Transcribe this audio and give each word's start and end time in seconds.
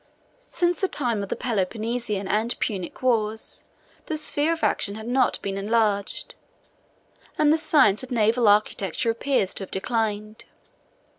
71 0.49 0.49
Since 0.51 0.81
the 0.81 0.87
time 0.87 1.21
of 1.21 1.29
the 1.29 1.35
Peloponnesian 1.35 2.27
and 2.27 2.59
Punic 2.59 3.03
wars, 3.03 3.63
the 4.07 4.17
sphere 4.17 4.51
of 4.51 4.63
action 4.63 4.95
had 4.95 5.07
not 5.07 5.39
been 5.43 5.59
enlarged; 5.59 6.33
and 7.37 7.53
the 7.53 7.57
science 7.59 8.01
of 8.01 8.09
naval 8.09 8.47
architecture 8.47 9.11
appears 9.11 9.53
to 9.53 9.61
have 9.63 9.69
declined. 9.69 10.45